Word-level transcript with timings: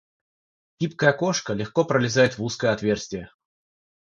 Гибкая 0.79 1.13
кошка 1.13 1.53
легко 1.53 1.85
пролезает 1.85 2.39
в 2.39 2.43
узкое 2.43 2.71
отверстие. 2.71 3.29